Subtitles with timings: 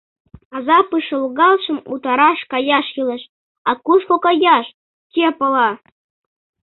[0.55, 3.23] Азапыш логалшым утараш каяш кӱлеш,
[3.69, 4.65] а кушко каяш—
[5.13, 5.69] кӧ пала?